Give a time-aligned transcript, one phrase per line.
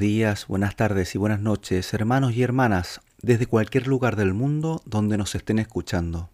[0.00, 5.18] días, buenas tardes y buenas noches, hermanos y hermanas, desde cualquier lugar del mundo donde
[5.18, 6.30] nos estén escuchando.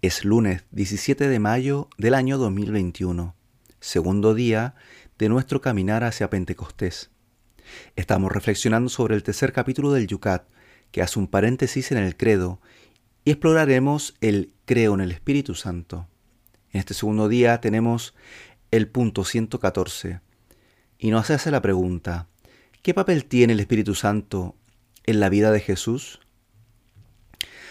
[0.00, 3.34] Es lunes 17 de mayo del año 2021,
[3.78, 4.74] segundo día
[5.18, 7.10] de nuestro caminar hacia Pentecostés.
[7.94, 10.48] Estamos reflexionando sobre el tercer capítulo del Yucat,
[10.90, 12.58] que hace un paréntesis en el credo,
[13.22, 16.08] y exploraremos el creo en el Espíritu Santo.
[16.72, 18.14] En este segundo día tenemos
[18.70, 20.20] el punto 114,
[20.98, 22.28] y nos hace la pregunta,
[22.84, 24.56] ¿Qué papel tiene el Espíritu Santo
[25.06, 26.20] en la vida de Jesús?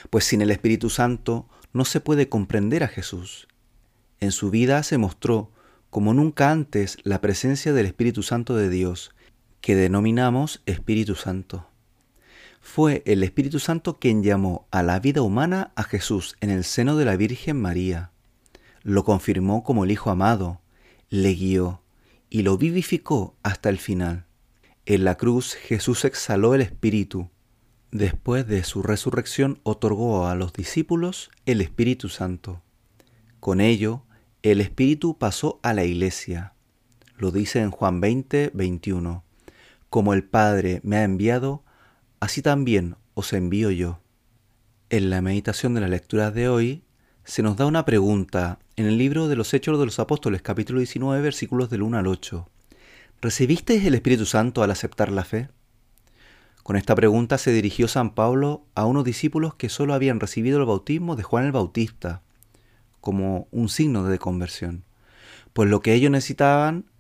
[0.10, 3.48] Pues sin el Espíritu Santo no se puede comprender a Jesús.
[4.20, 5.52] En su vida se mostró
[5.92, 9.14] como nunca antes la presencia del Espíritu Santo de Dios,
[9.62, 11.68] que denominamos Espíritu Santo.
[12.60, 16.98] Fue el Espíritu Santo quien llamó a la vida humana a Jesús en el seno
[16.98, 18.10] de la Virgen María.
[18.82, 20.60] Lo confirmó como el Hijo amado,
[21.12, 21.84] le guió
[22.32, 24.26] y lo vivificó hasta el final.
[24.86, 27.30] En la cruz Jesús exhaló el Espíritu.
[27.92, 32.62] Después de su resurrección otorgó a los discípulos el Espíritu Santo.
[33.40, 34.04] Con ello,
[34.42, 36.54] el Espíritu pasó a la iglesia.
[37.16, 39.24] Lo dice en Juan 20, 21.
[39.90, 41.64] Como el Padre me ha enviado,
[42.20, 44.02] así también os envío yo.
[44.90, 46.84] En la meditación de la lectura de hoy
[47.24, 50.80] se nos da una pregunta en el libro de los Hechos de los Apóstoles capítulo
[50.80, 52.50] 19 versículos del 1 al 8.
[53.24, 55.48] ¿Recibisteis el Espíritu Santo al aceptar la fe?
[56.62, 60.66] Con esta pregunta se dirigió San Pablo a unos discípulos que solo habían recibido el
[60.66, 62.22] bautismo de Juan el Bautista,
[63.00, 64.84] como un signo de conversión,
[65.54, 66.92] pues lo que ellos necesitaban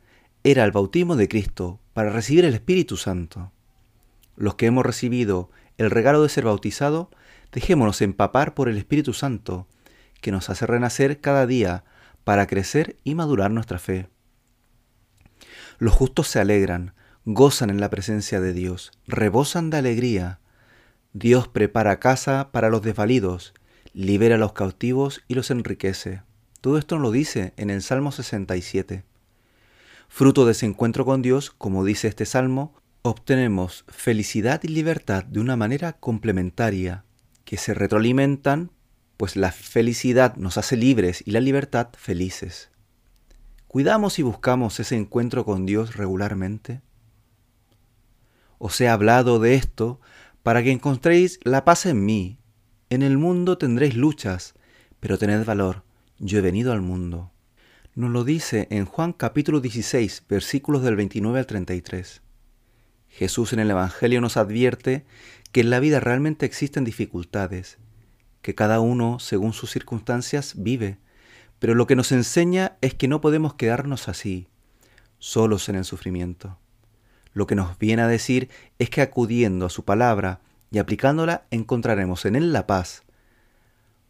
[0.46, 3.52] era el bautismo de Cristo para recibir el Espíritu Santo.
[4.38, 7.12] Los que hemos recibido el regalo de ser bautizado,
[7.52, 9.68] dejémonos empapar por el Espíritu Santo,
[10.22, 11.84] que nos hace renacer cada día
[12.24, 14.08] para crecer y madurar nuestra fe.
[15.84, 16.94] Los justos se alegran,
[17.26, 20.40] gozan en la presencia de Dios, rebosan de alegría.
[21.12, 23.54] Dios prepara casa para los desvalidos,
[23.92, 26.22] libera a los cautivos y los enriquece.
[26.62, 29.04] Todo esto lo dice en el Salmo 67.
[30.08, 35.42] Fruto de ese encuentro con Dios, como dice este Salmo, obtenemos felicidad y libertad de
[35.42, 37.04] una manera complementaria,
[37.44, 38.72] que se retroalimentan,
[39.18, 42.70] pues la felicidad nos hace libres y la libertad felices.
[43.74, 46.84] ¿Cuidamos y buscamos ese encuentro con Dios regularmente?
[48.60, 50.00] Os he hablado de esto
[50.44, 52.38] para que encontréis la paz en mí.
[52.92, 54.54] En el mundo tendréis luchas,
[55.00, 55.82] pero tened valor,
[56.20, 57.32] yo he venido al mundo.
[57.96, 62.22] Nos lo dice en Juan capítulo 16, versículos del 29 al 33.
[63.08, 65.04] Jesús en el Evangelio nos advierte
[65.52, 67.80] que en la vida realmente existen dificultades,
[68.44, 71.00] que cada uno, según sus circunstancias, vive,
[71.64, 74.50] pero lo que nos enseña es que no podemos quedarnos así,
[75.18, 76.60] solos en el sufrimiento.
[77.32, 80.42] Lo que nos viene a decir es que acudiendo a su palabra
[80.72, 83.04] y aplicándola encontraremos en él la paz,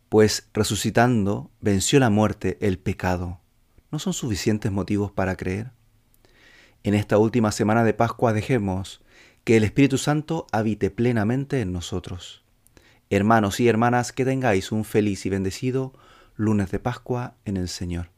[0.10, 3.40] pues resucitando venció la muerte, el pecado.
[3.92, 5.74] ¿No son suficientes motivos para creer?
[6.82, 9.04] En esta última semana de Pascua dejemos
[9.44, 12.44] que el Espíritu Santo habite plenamente en nosotros.
[13.12, 15.94] Hermanos y hermanas, que tengáis un feliz y bendecido
[16.36, 18.13] lunes de Pascua en el Señor.